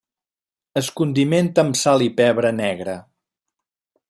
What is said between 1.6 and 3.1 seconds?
amb sal i pebre negre.